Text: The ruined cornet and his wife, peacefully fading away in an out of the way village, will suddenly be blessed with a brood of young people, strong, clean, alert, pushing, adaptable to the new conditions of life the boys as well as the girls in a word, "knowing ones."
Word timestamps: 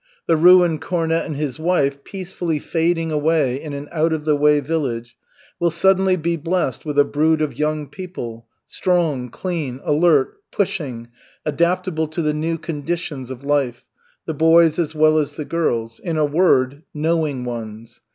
The 0.25 0.35
ruined 0.35 0.81
cornet 0.81 1.27
and 1.27 1.35
his 1.35 1.59
wife, 1.59 2.03
peacefully 2.03 2.57
fading 2.57 3.11
away 3.11 3.61
in 3.61 3.71
an 3.73 3.87
out 3.91 4.13
of 4.13 4.25
the 4.25 4.35
way 4.35 4.59
village, 4.59 5.15
will 5.59 5.69
suddenly 5.69 6.15
be 6.15 6.37
blessed 6.37 6.85
with 6.87 6.97
a 6.97 7.03
brood 7.05 7.39
of 7.39 7.59
young 7.59 7.85
people, 7.87 8.47
strong, 8.65 9.29
clean, 9.29 9.79
alert, 9.83 10.37
pushing, 10.51 11.09
adaptable 11.45 12.07
to 12.07 12.23
the 12.23 12.33
new 12.33 12.57
conditions 12.57 13.29
of 13.29 13.43
life 13.43 13.85
the 14.25 14.33
boys 14.33 14.79
as 14.79 14.95
well 14.95 15.19
as 15.19 15.35
the 15.35 15.45
girls 15.45 15.99
in 15.99 16.17
a 16.17 16.25
word, 16.25 16.81
"knowing 16.95 17.45
ones." 17.45 18.01